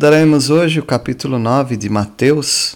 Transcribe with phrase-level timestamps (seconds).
[0.00, 2.74] Estudaremos hoje o capítulo 9 de Mateus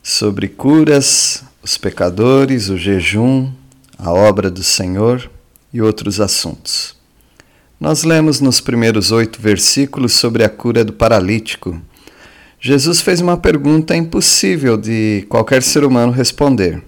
[0.00, 3.50] sobre curas, os pecadores, o jejum,
[3.98, 5.28] a obra do Senhor
[5.72, 6.94] e outros assuntos.
[7.80, 11.82] Nós lemos nos primeiros oito versículos sobre a cura do paralítico.
[12.60, 16.80] Jesus fez uma pergunta impossível de qualquer ser humano responder.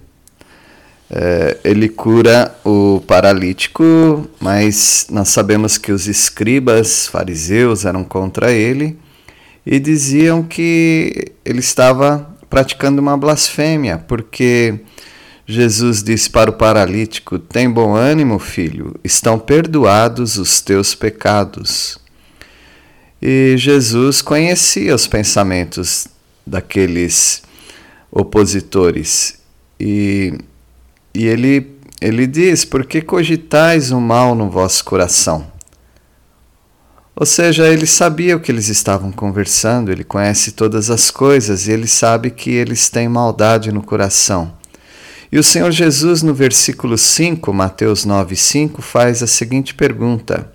[1.13, 8.97] É, ele cura o paralítico, mas nós sabemos que os escribas, fariseus, eram contra ele
[9.65, 14.79] e diziam que ele estava praticando uma blasfêmia, porque
[15.45, 21.99] Jesus disse para o paralítico: Tem bom ânimo, filho, estão perdoados os teus pecados.
[23.21, 26.07] E Jesus conhecia os pensamentos
[26.47, 27.43] daqueles
[28.09, 29.41] opositores
[29.77, 30.39] e
[31.13, 35.51] e ele, ele diz: Por que cogitais o mal no vosso coração?
[37.15, 41.71] Ou seja, ele sabia o que eles estavam conversando, ele conhece todas as coisas e
[41.71, 44.53] ele sabe que eles têm maldade no coração.
[45.31, 50.51] E o Senhor Jesus, no versículo 5, Mateus 9, 5, faz a seguinte pergunta: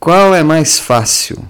[0.00, 1.42] Qual é mais fácil?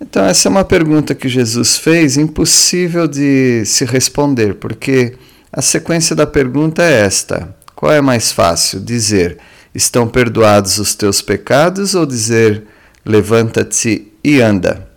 [0.00, 5.16] Então, essa é uma pergunta que Jesus fez, impossível de se responder, porque
[5.52, 9.38] a sequência da pergunta é esta: qual é mais fácil dizer
[9.74, 12.64] estão perdoados os teus pecados ou dizer
[13.04, 14.88] levanta-te e anda?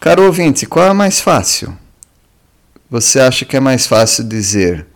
[0.00, 1.76] Caro ouvinte, qual é mais fácil?
[2.90, 4.86] Você acha que é mais fácil dizer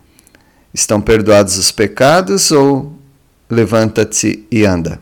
[0.72, 2.98] estão perdoados os pecados ou
[3.50, 4.98] levanta-te e anda?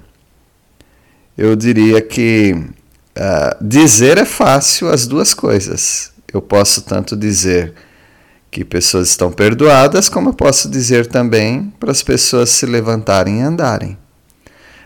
[1.38, 6.10] Eu diria que uh, dizer é fácil as duas coisas.
[6.32, 7.74] Eu posso tanto dizer
[8.50, 13.42] que pessoas estão perdoadas, como eu posso dizer também para as pessoas se levantarem e
[13.42, 13.96] andarem.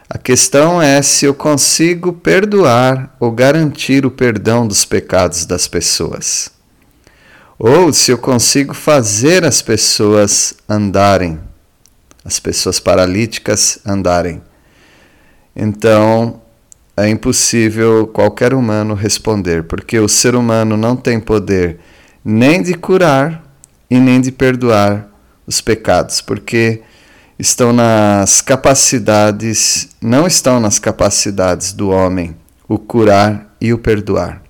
[0.08, 6.50] A questão é se eu consigo perdoar ou garantir o perdão dos pecados das pessoas.
[7.58, 11.40] Ou se eu consigo fazer as pessoas andarem,
[12.24, 14.42] as pessoas paralíticas andarem.
[15.56, 16.42] Então,
[16.96, 21.80] é impossível qualquer humano responder, porque o ser humano não tem poder
[22.24, 23.43] nem de curar
[23.94, 25.06] e nem de perdoar
[25.46, 26.82] os pecados, porque
[27.38, 32.34] estão nas capacidades, não estão nas capacidades do homem
[32.68, 34.42] o curar e o perdoar.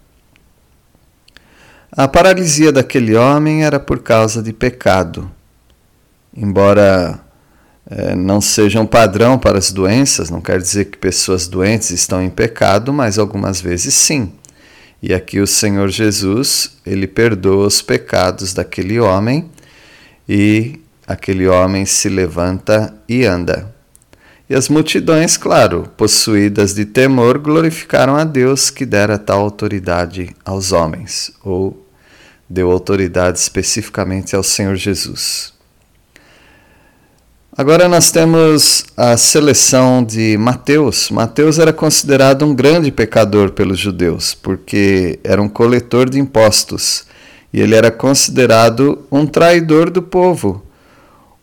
[1.93, 5.31] A paralisia daquele homem era por causa de pecado.
[6.35, 7.21] Embora
[7.89, 12.23] é, não seja um padrão para as doenças, não quer dizer que pessoas doentes estão
[12.23, 14.33] em pecado, mas algumas vezes sim.
[15.07, 19.51] E aqui o Senhor Jesus, ele perdoa os pecados daquele homem
[20.27, 23.71] e aquele homem se levanta e anda.
[24.49, 30.73] E as multidões, claro, possuídas de temor, glorificaram a Deus que dera tal autoridade aos
[30.73, 31.87] homens, ou
[32.49, 35.54] deu autoridade especificamente ao Senhor Jesus.
[37.57, 41.09] Agora nós temos a seleção de Mateus.
[41.09, 47.05] Mateus era considerado um grande pecador pelos judeus, porque era um coletor de impostos
[47.53, 50.67] e ele era considerado um traidor do povo,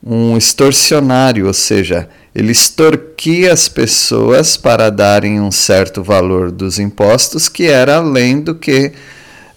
[0.05, 7.47] um extorsionário, ou seja, ele extorquia as pessoas para darem um certo valor dos impostos
[7.47, 8.91] que era além do que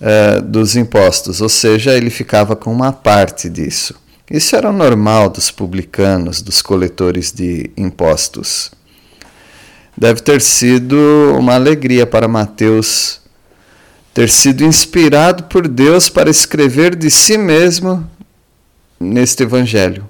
[0.00, 4.03] uh, dos impostos, ou seja, ele ficava com uma parte disso.
[4.30, 8.70] Isso era normal dos publicanos, dos coletores de impostos.
[9.96, 10.96] Deve ter sido
[11.38, 13.22] uma alegria para Mateus
[14.14, 18.08] ter sido inspirado por Deus para escrever de si mesmo
[18.98, 20.08] neste evangelho.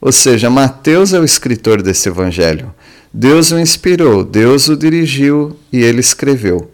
[0.00, 2.72] Ou seja, Mateus é o escritor desse evangelho.
[3.12, 6.70] Deus o inspirou, Deus o dirigiu e ele escreveu.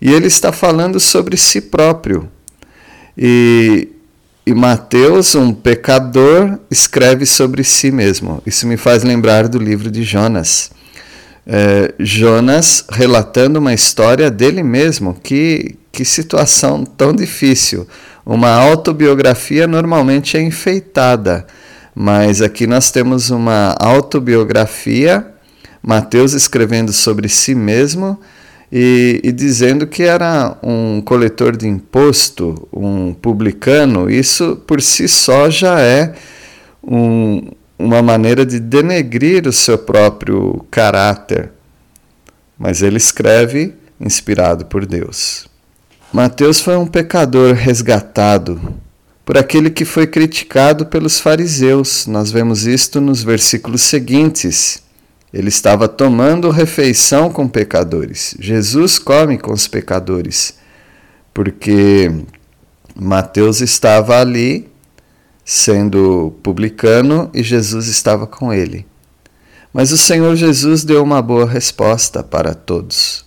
[0.00, 2.28] E ele está falando sobre si próprio.
[3.16, 3.88] E
[4.50, 8.42] e Mateus, um pecador, escreve sobre si mesmo.
[8.44, 10.72] Isso me faz lembrar do livro de Jonas.
[11.46, 15.14] é, Jonas relatando uma história dele mesmo.
[15.22, 17.86] Que, que situação tão difícil.
[18.26, 21.46] Uma autobiografia normalmente é enfeitada,
[21.94, 25.28] mas aqui nós temos uma autobiografia,
[25.80, 28.18] Mateus escrevendo sobre si mesmo
[28.72, 34.08] e, e dizendo que era um coletor de imposto, um publicano.
[34.08, 36.14] Isso por si só já é
[36.82, 41.50] um, uma maneira de denegrir o seu próprio caráter.
[42.58, 45.48] Mas ele escreve inspirado por Deus.
[46.12, 48.60] Mateus foi um pecador resgatado
[49.24, 52.06] por aquele que foi criticado pelos fariseus.
[52.06, 54.82] Nós vemos isto nos versículos seguintes.
[55.32, 58.34] Ele estava tomando refeição com pecadores.
[58.40, 60.54] Jesus come com os pecadores,
[61.32, 62.10] porque
[62.94, 64.68] Mateus estava ali
[65.44, 68.86] sendo publicano e Jesus estava com ele.
[69.72, 73.24] Mas o Senhor Jesus deu uma boa resposta para todos.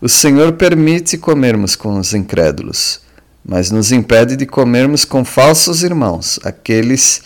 [0.00, 3.00] O Senhor permite comermos com os incrédulos,
[3.44, 7.22] mas nos impede de comermos com falsos irmãos, aqueles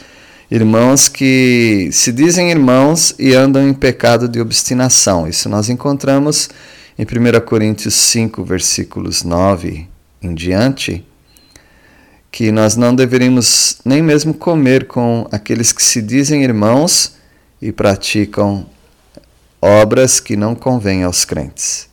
[0.55, 5.27] irmãos que se dizem irmãos e andam em pecado de obstinação.
[5.27, 6.51] Isso nós encontramos
[6.99, 9.89] em 1 Coríntios 5, versículos 9
[10.21, 11.03] em diante
[12.31, 17.15] que nós não deveríamos nem mesmo comer com aqueles que se dizem irmãos
[17.61, 18.67] e praticam
[19.61, 21.89] obras que não convêm aos crentes.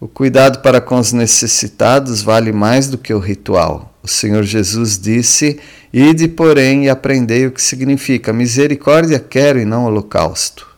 [0.00, 3.93] O cuidado para com os necessitados vale mais do que o ritual.
[4.04, 5.58] O Senhor Jesus disse:
[5.90, 10.68] Ide, porém, e aprendei o que significa misericórdia quero e não holocausto.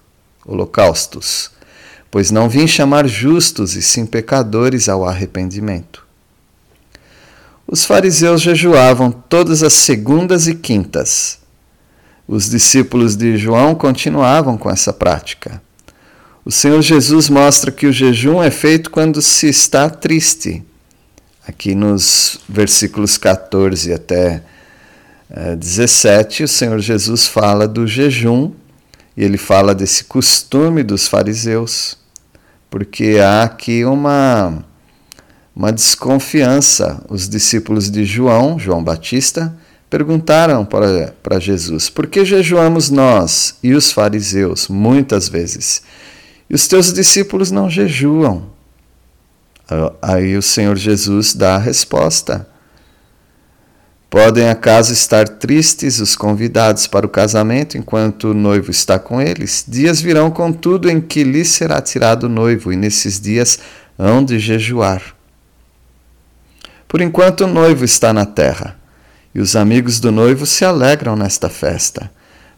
[0.47, 1.51] Holocaustos.
[2.09, 6.07] Pois não vim chamar justos e sim pecadores ao arrependimento.
[7.67, 11.41] Os fariseus jejuavam todas as segundas e quintas.
[12.29, 15.61] Os discípulos de João continuavam com essa prática.
[16.45, 20.63] O Senhor Jesus mostra que o jejum é feito quando se está triste.
[21.47, 24.43] Aqui nos versículos 14 até
[25.59, 28.53] 17, o Senhor Jesus fala do jejum
[29.17, 31.97] e ele fala desse costume dos fariseus,
[32.71, 34.65] porque há aqui uma
[35.57, 37.03] uma desconfiança.
[37.09, 39.57] Os discípulos de João, João Batista,
[39.89, 45.83] perguntaram para, para Jesus: Por que jejuamos nós e os fariseus muitas vezes?
[46.51, 48.56] E os teus discípulos não jejuam.
[50.01, 52.49] Aí o Senhor Jesus dá a resposta.
[54.09, 59.65] Podem acaso estar tristes os convidados para o casamento enquanto o noivo está com eles?
[59.67, 63.59] Dias virão, contudo, em que lhes será tirado o noivo, e nesses dias
[63.99, 65.03] hão de jejuar.
[66.87, 68.79] Por enquanto o noivo está na terra,
[69.35, 72.11] e os amigos do noivo se alegram nesta festa.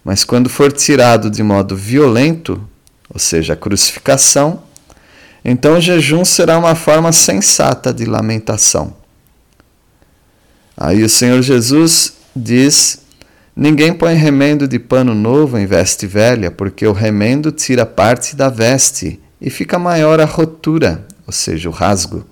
[0.04, 2.62] Mas quando for tirado de modo violento,
[3.08, 4.62] ou seja, a crucificação,
[5.44, 8.94] então o jejum será uma forma sensata de lamentação.
[10.76, 13.00] Aí o Senhor Jesus diz:
[13.54, 18.48] Ninguém põe remendo de pano novo em veste velha, porque o remendo tira parte da
[18.48, 22.24] veste e fica maior a rotura, ou seja, o rasgo.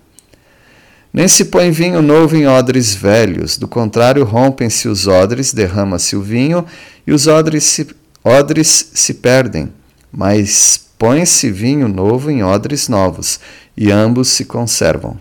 [1.12, 6.20] Nem se põe vinho novo em odres velhos, do contrário, rompem-se os odres, derrama-se o
[6.20, 6.64] vinho
[7.06, 7.88] e os odres se,
[8.22, 9.72] odres se perdem.
[10.12, 13.40] Mas põe-se vinho novo em odres novos,
[13.76, 15.18] e ambos se conservam.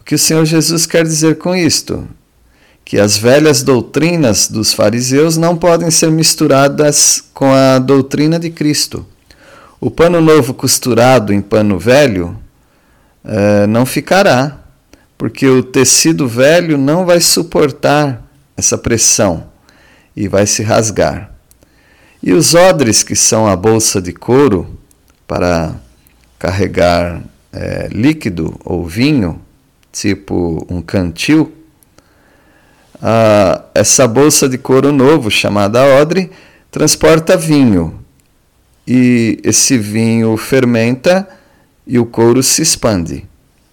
[0.00, 2.06] O que o Senhor Jesus quer dizer com isto?
[2.84, 9.06] Que as velhas doutrinas dos fariseus não podem ser misturadas com a doutrina de Cristo.
[9.80, 12.38] O pano novo costurado em pano velho
[13.24, 14.58] uh, não ficará,
[15.16, 18.22] porque o tecido velho não vai suportar
[18.56, 19.44] essa pressão
[20.14, 21.33] e vai se rasgar.
[22.26, 24.66] E os odres, que são a bolsa de couro
[25.26, 25.74] para
[26.38, 29.38] carregar é, líquido ou vinho,
[29.92, 31.52] tipo um cantil,
[33.74, 36.30] essa bolsa de couro novo, chamada odre,
[36.70, 38.00] transporta vinho.
[38.88, 41.28] E esse vinho fermenta
[41.86, 43.26] e o couro se expande.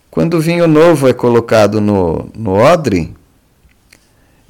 [0.10, 3.16] Quando o vinho novo é colocado no, no odre,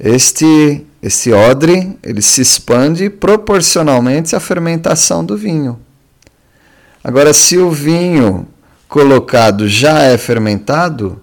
[0.00, 5.80] este, este odre ele se expande proporcionalmente à fermentação do vinho.
[7.02, 8.46] Agora, se o vinho
[8.88, 11.20] colocado já é fermentado,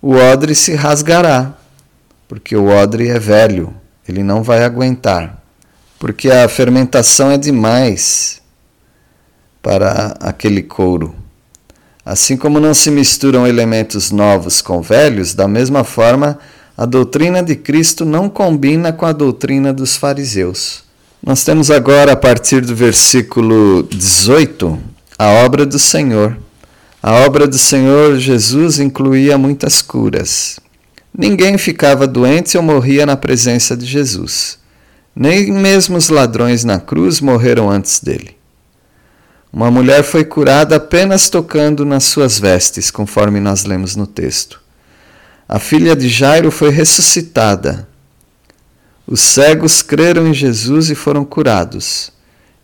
[0.00, 1.52] o odre se rasgará,
[2.26, 3.74] porque o odre é velho,
[4.08, 5.42] ele não vai aguentar,
[5.98, 8.40] porque a fermentação é demais
[9.60, 11.14] para aquele couro.
[12.02, 16.38] Assim como não se misturam elementos novos com velhos, da mesma forma,
[16.80, 20.82] a doutrina de Cristo não combina com a doutrina dos fariseus.
[21.22, 24.78] Nós temos agora, a partir do versículo 18,
[25.18, 26.38] a obra do Senhor.
[27.02, 30.58] A obra do Senhor Jesus incluía muitas curas.
[31.14, 34.58] Ninguém ficava doente ou morria na presença de Jesus.
[35.14, 38.38] Nem mesmo os ladrões na cruz morreram antes dele.
[39.52, 44.59] Uma mulher foi curada apenas tocando nas suas vestes, conforme nós lemos no texto.
[45.50, 47.90] A filha de Jairo foi ressuscitada
[49.10, 52.12] os cegos creram em Jesus e foram curados.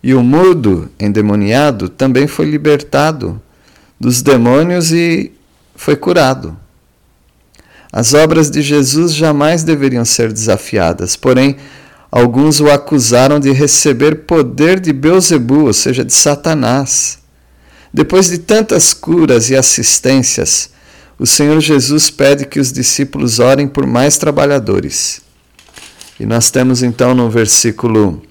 [0.00, 3.42] E o mudo, endemoniado, também foi libertado
[3.98, 5.32] dos demônios e
[5.74, 6.56] foi curado.
[7.92, 11.56] As obras de Jesus jamais deveriam ser desafiadas, porém,
[12.12, 17.18] alguns o acusaram de receber poder de Beuzebu, ou seja, de Satanás.
[17.92, 20.70] Depois de tantas curas e assistências,
[21.18, 25.22] o Senhor Jesus pede que os discípulos orem por mais trabalhadores.
[26.20, 28.22] E nós temos então no versículo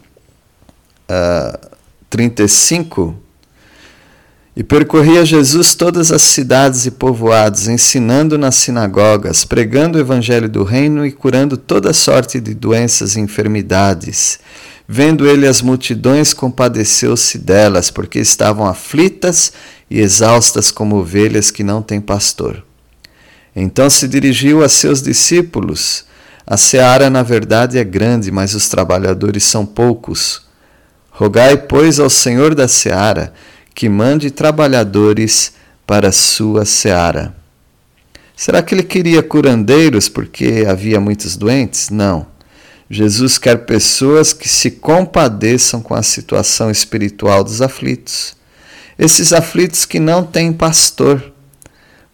[1.09, 1.75] uh,
[2.09, 3.15] 35.
[4.55, 10.63] E percorria Jesus todas as cidades e povoados, ensinando nas sinagogas, pregando o evangelho do
[10.63, 14.39] reino e curando toda sorte de doenças e enfermidades.
[14.87, 19.51] Vendo ele as multidões, compadeceu-se delas, porque estavam aflitas
[19.89, 22.63] e exaustas como ovelhas que não têm pastor.
[23.55, 26.05] Então se dirigiu a seus discípulos
[26.47, 30.43] a seara, na verdade, é grande, mas os trabalhadores são poucos.
[31.09, 33.33] Rogai, pois, ao Senhor da seara
[33.73, 35.53] que mande trabalhadores
[35.87, 37.35] para a sua seara.
[38.35, 41.89] Será que ele queria curandeiros porque havia muitos doentes?
[41.89, 42.27] Não.
[42.89, 48.35] Jesus quer pessoas que se compadeçam com a situação espiritual dos aflitos.
[48.99, 51.33] Esses aflitos que não têm pastor.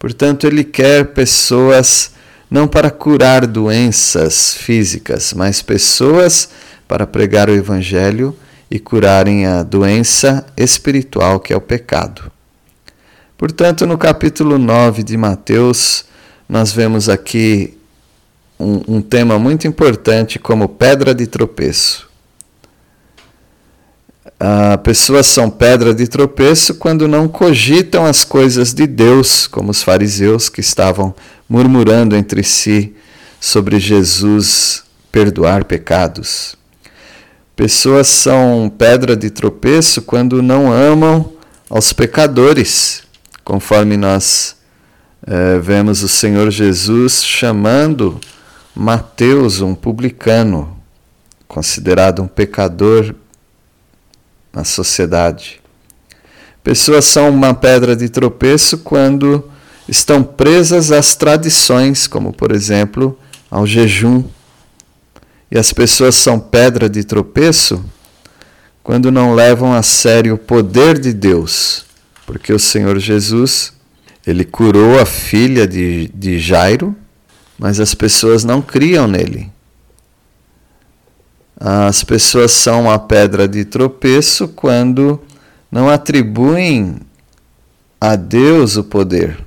[0.01, 2.13] Portanto, ele quer pessoas
[2.49, 6.49] não para curar doenças físicas, mas pessoas
[6.87, 8.35] para pregar o Evangelho
[8.69, 12.31] e curarem a doença espiritual que é o pecado.
[13.37, 16.05] Portanto, no capítulo 9 de Mateus,
[16.49, 17.77] nós vemos aqui
[18.59, 22.10] um, um tema muito importante como pedra de tropeço.
[24.41, 29.83] Uh, pessoas são pedra de tropeço quando não cogitam as coisas de Deus, como os
[29.83, 31.13] fariseus que estavam
[31.47, 32.95] murmurando entre si
[33.39, 36.55] sobre Jesus perdoar pecados.
[37.55, 41.33] Pessoas são pedra de tropeço quando não amam
[41.69, 43.03] aos pecadores,
[43.43, 44.55] conforme nós
[45.27, 48.19] é, vemos o Senhor Jesus chamando
[48.73, 50.75] Mateus, um publicano,
[51.47, 53.13] considerado um pecador
[54.53, 55.61] na sociedade.
[56.63, 59.49] Pessoas são uma pedra de tropeço quando
[59.87, 63.17] estão presas às tradições, como por exemplo
[63.49, 64.23] ao jejum.
[65.49, 67.83] E as pessoas são pedra de tropeço
[68.83, 71.85] quando não levam a sério o poder de Deus,
[72.25, 73.73] porque o Senhor Jesus,
[74.25, 76.95] ele curou a filha de, de Jairo,
[77.59, 79.51] mas as pessoas não criam nele.
[81.63, 85.21] As pessoas são uma pedra de tropeço quando
[85.71, 86.95] não atribuem
[87.99, 89.37] a Deus o poder.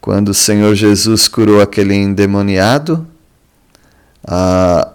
[0.00, 3.06] Quando o Senhor Jesus curou aquele endemoniado,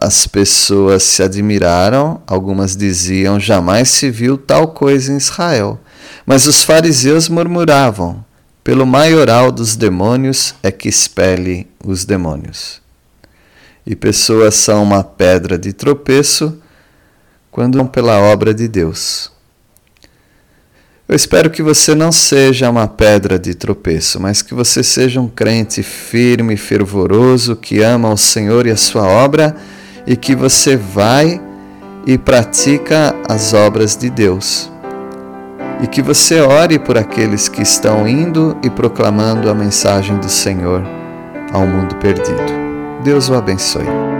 [0.01, 5.79] as pessoas se admiraram, algumas diziam: jamais se viu tal coisa em Israel.
[6.25, 8.25] Mas os fariseus murmuravam:
[8.62, 12.84] pelo maioral dos demônios é que expele os demônios.
[13.86, 16.58] E pessoas são uma pedra de tropeço
[17.51, 19.32] quando não pela obra de Deus.
[21.08, 25.27] Eu espero que você não seja uma pedra de tropeço, mas que você seja um
[25.27, 29.56] crente firme fervoroso que ama o Senhor e a sua obra
[30.08, 31.39] e que você vai
[32.08, 34.72] e pratica as obras de Deus.
[35.84, 40.84] E que você ore por aqueles que estão indo e proclamando a mensagem do Senhor
[41.54, 42.64] ao mundo perdido.
[43.05, 44.14] Deus o abençoe.